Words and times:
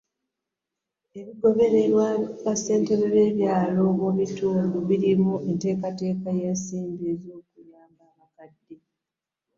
Ebigobererwa 1.19 2.05
bassentebe 2.43 3.05
b’ebyalo 3.15 3.83
mu 3.99 4.09
bitundu 4.17 4.75
ebirimu 4.83 5.33
enteekateeka 5.49 6.27
y’ensimbi 6.39 7.03
ez’okuyamba 7.13 8.03
abakadde. 8.11 8.75